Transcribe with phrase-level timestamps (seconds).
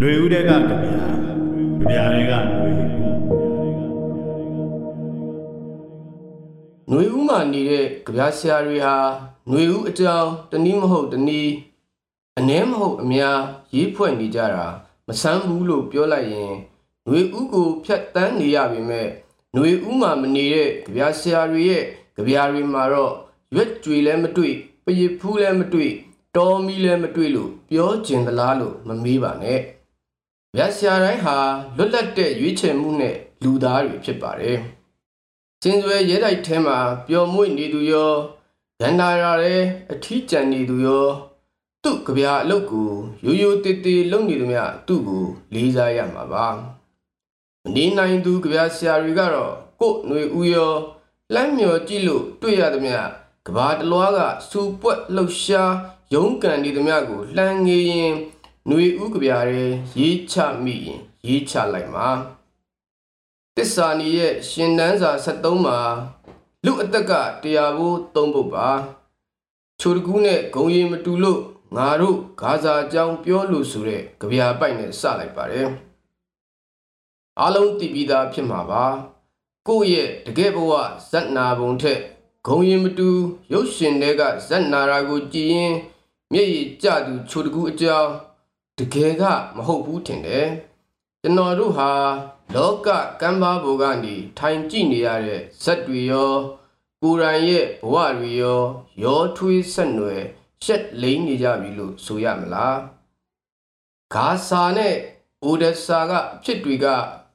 [0.00, 2.32] ຫນွေဦးတဲ့ကကြပြာကြပြာတွေက
[6.88, 8.94] ຫນွေဦး ຫນွေဦးမှာနေတဲ့ကြပြားဆရာတွေဟာ
[9.48, 11.52] ຫນွေဦးအကြောင်းတနည်းမဟုတ်တနည်း
[12.38, 13.38] အ ਨੇ မဟုတ်အများ
[13.74, 14.66] ရေးဖွဲ့နေကြတာ
[15.06, 16.52] မဆန်းဘူးလို့ပြောလိုက်ရင်
[17.04, 19.08] ຫນွေဦးကိုဖြတ်တန်းနေရပေမဲ့
[19.52, 21.84] ຫນွေဦးမှာမနေတဲ့ကြပြားဆရာတွေရဲ့
[22.16, 23.12] ကြပြားတွေမှာတော့
[23.54, 24.54] ရွက်ကြွေလည်းမတွေ့
[24.84, 25.92] ပရစ်ဖူးလည်းမတွေ့
[26.36, 29.60] တော်မီလည်းမတွေ့လို့ပြောကျင်သလားလို့မမေးပါနဲ့
[30.57, 31.37] ကြပြားဆရာတိုင်းဟာ
[31.77, 34.59] လွတ်လပ်တဲ့ရွေးချယ်မှုနဲ့လူသားတွေဖြစ်ပါတယ်
[35.61, 38.13] ကျင်းစွဲရဲတိုက်ထဲမှာပျော်မွေ့နေသူရော
[38.81, 41.07] ရန်တာရတဲ့အထီးကျန်နေသူရော
[41.83, 42.89] သူ့ကြပြာအလုတ်ကို
[43.25, 46.55] ရိုးရိုးတေးတေးလုံနေသူများသူ့ကိုလေးစားရမှာပါမ
[47.75, 50.73] နေနိုင်သူကြပြာဆရာတွေကတော့ကို့ຫນွေဦးရော
[51.33, 52.97] လှမ်းမြော်ကြည့်လို့တွေ့ရသမျှ
[53.47, 55.73] ကဘာတလွားကစူပွက်လှုပ်ရှား
[56.13, 58.13] ရုန်းကန်နေသမျှကိုလှမ်းငေးရင်
[58.69, 59.63] ຫນွေဦးကြပြာရဲ
[59.99, 62.07] ရေးချမိရင်ရေးချလိုက်မှာ
[63.55, 65.79] တစ္ဆာနီရဲ့ရှင်နန်းစာ73မှာ
[66.65, 68.69] လူအသက်ကတရားဖို့သုံးပုတ်ပါ
[69.79, 71.41] ချိုတကူးနဲ့ဂုံရီမတူလို့
[71.75, 75.69] ငါတို့ဂါဇာအကြောင်းပြောလို့ဆိုတဲ့ကြပြာပိုက်နဲ့စလိုက်ပါတယ်
[77.39, 78.85] အားလုံးတည်ပြီးသားဖြစ်မှာပါ
[79.67, 80.71] ကိုယ့်ရဲ့တကယ်ဘဝ
[81.09, 81.99] ဇက်နာပုံထက်
[82.47, 83.09] ဂုံရီမတူ
[83.53, 85.73] ရုပ်ရှင်တွေကဇက်နာရာကိုကြည်ရင်
[86.31, 88.11] မျက်ရည်ကျသူချိုတကူးအကြောင်း
[88.79, 89.23] တကယ်က
[89.55, 90.47] မဟုတ်ဘူးထင်တယ်
[91.21, 91.91] ကျွန်တော်တို့ဟာ
[92.55, 92.87] လောက
[93.21, 96.33] ကမ်းပါးဘုံကနေထိုင်ကြည့်နေရတဲ့ဇက်တွေရော
[97.01, 98.61] ကိုယ်တိုင်ရဲ့ဘဝတွေရော
[99.03, 100.23] ရောထွေးဆက်နွယ်
[100.63, 102.77] ရှက်လိမ့်နေကြပြီလို့ဆိုရမလား
[104.13, 104.95] ဂါဆာနဲ့
[105.43, 106.85] အိုဒက်ဆာကအဖြစ်တွေက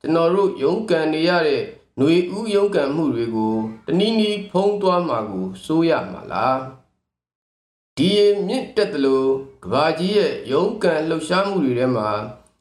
[0.00, 1.62] ကျွန်တော်တို့ရုန်းကန်နေရတဲ့
[1.98, 6.58] ຫນွေဦးရုန်းကန်မှုတွေကိုတနည်းနည်းဖုံးသွားမှာကိုစိုးရမှာလား
[8.00, 9.30] ဒီရင်မြင့်တက်တယ်လို့
[9.64, 12.10] ကဘာကြီးရဲ့ရုန်းကန်လှုပ်ရှားမှုတွေထဲမှာ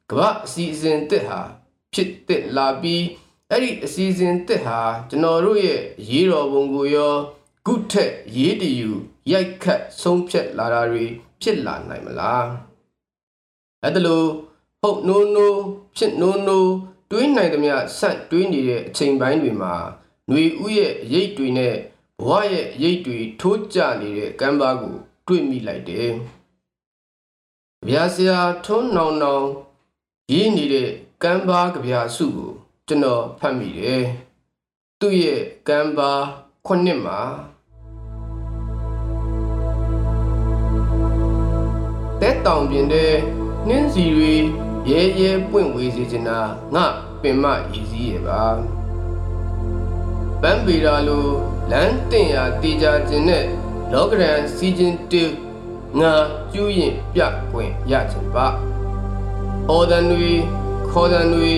[0.10, 1.40] ကမ္ဘာအစီအစဉ်တစ်ဟာ
[1.94, 3.04] ဖြစ်တစ်လာပြီး
[3.52, 7.14] အဲ့ဒီအစီအစဉ်တစ်ဟာကျွန်တော်တို့ရဲ့ရေးတော်ပုံကိုရော
[7.66, 8.90] ခုထက်ရေးတယူ
[9.32, 11.06] ရိုက်ခတ်ဆုံးဖြတ်လာတာတွေ
[11.42, 12.48] ဖြစ်လာနိုင်မလား
[13.84, 14.28] အဲ့ဒါလို့
[14.82, 15.62] ဟုတ်နိုးနိုး
[15.98, 16.72] ဖြစ်နိုးနိုး
[17.12, 19.76] တွေးနိုင်သမျှဆန့်တွေးနေတဲ့အချိန်ပိုင်းတွေမှာ
[20.28, 21.76] ຫນွေဥရဲ့အရေးတွေနဲ့
[22.26, 24.98] ဘဝရဲ့အရေးတွေထိုးကျနေတဲ့ကမ်းပါးကို
[25.28, 26.10] တွေးမိလိုက်တယ်
[27.88, 29.46] ဗျာဆရာထုံးနောင်နောင်
[30.32, 30.90] ရေးနေတဲ့
[31.24, 32.52] ကမ်းပါးကြပြာစုကို
[32.88, 34.04] ကျွန်တော်ဖတ်မိတယ်။
[35.00, 36.24] သူ့ရဲ့ကမ်းပါး
[36.68, 37.20] ခုနှစ်မှာ
[42.22, 43.14] တဲတောင်ပြင်တဲ့
[43.68, 44.34] နှင်းစီတွေ
[44.90, 46.40] ရဲရဲပွင့်ဝေးစေချင်တာ
[46.76, 46.86] ငါ
[47.22, 48.44] ပင်မရည်စည်းရဲ့ပါ။
[50.42, 51.28] ပန်းပေရာလို
[51.72, 53.46] လမ်းတင်ရာတေချာခြင်းနဲ့
[53.94, 55.24] လောကရန်စီခြင်းတူ
[56.00, 56.14] ငါ
[56.54, 57.22] ကျူးရင်ပြ
[57.52, 58.48] ပွင့်ရခြင်းပါ။
[59.70, 60.34] အော်ဒန်တွေ
[60.90, 61.54] ခေါ်ဒန်တွေ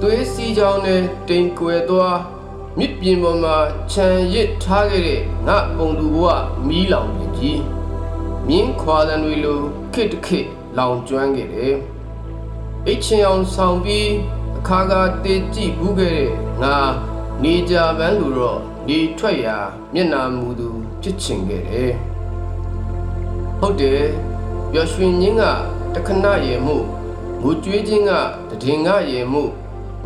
[0.00, 2.18] သွေးစီချောင်းနဲ့တိမ်ကွယ်သွား
[2.78, 3.56] မြစ်ပြင်ပေါ်မှာ
[3.92, 6.26] ခြံရစ်ထားခဲ့တဲ့ငါပုံသူဘဝ
[6.68, 7.60] မီးလောင်ပြင်ကြီး
[8.48, 9.60] မြင်းခွာဒန်တွေလို
[9.94, 10.46] ခစ်တခစ်
[10.78, 11.74] လောင်ကျွမ်းခဲ့တယ်။
[12.86, 14.10] အိတ်ချင်အောင်ဆောင်ပြီး
[14.58, 16.30] အခါခါတေးကြည့်ဘူးခဲ့တဲ့
[16.62, 16.76] ငါ
[17.42, 19.56] နေကြပန်းလူတော့ နေထွက်ရာ
[19.94, 20.68] မျက်နာမူသူ
[21.02, 21.92] ဖြစ်ချင်ခဲ့တယ်။
[23.58, 24.04] ဟုတ်တယ်
[24.72, 25.42] ပျော်ရွှင်ခြင်းက
[25.94, 26.76] တခဏရေမှု
[27.42, 28.12] ငိုကြွေးခြင်းက
[28.62, 29.42] တည်င်ကရေမှု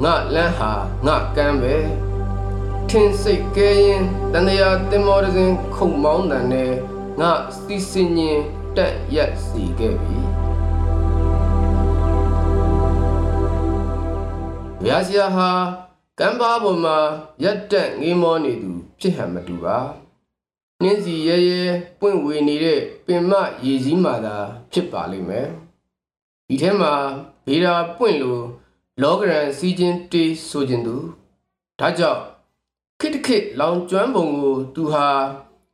[0.02, 0.72] ငါလန်းဟာ
[1.06, 1.76] ငါကမ်းပဲ
[2.88, 6.72] ထင်စိတ်ကဲရင်တန်တရာတင်မောတစဉ်ခုံမောင်းတန်နဲ့
[7.20, 8.40] ငါစီစင်ရင်
[8.76, 10.18] တက်ရက်စီခဲ့ပြီ
[14.84, 15.50] ဗျာစရာဟာ
[16.18, 16.96] ကမ်းပါပေါ်မှာ
[17.42, 19.78] ရက်တက်ငေးမောနေသူ ဖြစ်ဟန်မတူပါ
[20.82, 21.62] နှင်းစီရဲရဲ
[22.00, 23.32] ပွင့်ဝေနေတဲ့ပင်မ
[23.64, 24.36] ရေစည်းမာသာ
[24.72, 25.48] ဖြစ်ပါလိမ့်မယ်
[26.48, 26.92] ဒီထဲမှာ
[27.46, 28.44] ဗေဒာပွင့်လို့
[29.02, 30.96] လောကရန်စီချင်းတေးဆိုခြင်းသူ
[31.80, 32.22] ဒါကြောင့်
[33.00, 35.06] ခိတခိလောင်ကျွမ်းပုံကိုသူဟာ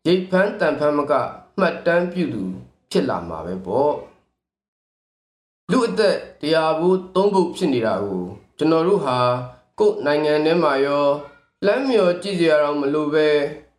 [0.07, 1.13] ရိတ်ဖန်းတန်ဖန်းမက
[1.59, 2.43] မှတ်တမ်းပြုသူ
[2.91, 3.95] ဖြစ်လာမှာပဲပေါ့
[5.71, 8.23] လူအသက်တရားဘူးသုံးပုတ်ဖြစ်နေတာကို
[8.59, 9.19] ကျွန်တော်တို့ဟာ
[9.79, 11.09] ကိုယ်နိုင်ငံထဲမှာရော
[11.67, 13.29] လမ်းမြော်ကြည့်ကြရအောင်မလို့ပဲ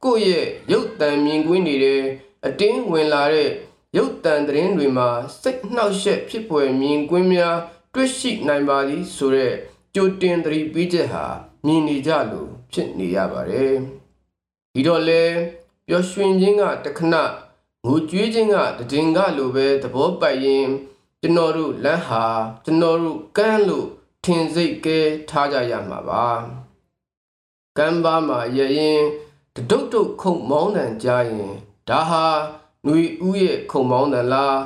[0.03, 2.03] ကိုယ့်ရဲ့ရုပ်တံမြင်ကွင်းနေတဲ့
[2.45, 3.49] အတင်းဝင်လာတဲ့
[3.97, 5.09] ရုပ်တံသတင်းတွေမှာ
[5.41, 7.57] စိတ်နှောက်ယှက်ဖြစ်ပွယ်မြင်ကွင်းများ
[7.93, 9.53] တွေ့ရှိနိုင်ပါသည်ဆိုတဲ့
[9.95, 11.25] ကြိုတင်သတိပေးချက်ဟာ
[11.65, 13.75] မြင်နေကြလို့ဖြစ်နေရပါတယ်
[14.73, 15.23] ဒီတော့လေ
[15.87, 17.15] ပျော်ရွှင်ခြင်းကတခဏ
[17.85, 18.55] ငိုကြွေးခြင်းက
[18.91, 20.67] တည်င်ကလိုပဲသဘောပိုက်ရင်
[21.21, 22.25] ကျွန်တော်တို့လမ်းဟာ
[22.65, 23.87] ကျွန်တော်တို့ကမ်းလို့
[24.23, 24.99] ထင်စိတ်ကဲ
[25.29, 26.27] ထားကြရမှာပါ
[27.77, 29.01] ကမ်းပါမှာရရင်
[29.55, 31.51] တဒုတ်တုတ်ခုံမောင်းတန်ကြရင်
[31.89, 32.25] ဒါဟာ
[32.85, 34.57] ຫນွေဦးရဲ့ခုံမောင်းတန်လား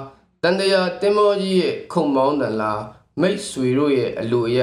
[0.43, 2.81] တန်တရာတင်မောကြီးရဲ့ခုံမောင်းတန်လား
[3.21, 4.61] မိတ်ဆွေတို့ရဲ့အလိုအရ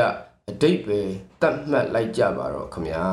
[0.51, 1.01] အတိတ်ပဲ
[1.41, 3.07] တတ်မှတ်လိုက်ကြပါတော့ခမညာ